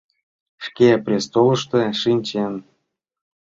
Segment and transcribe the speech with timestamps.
[0.65, 2.53] Шке престолышто шинчен.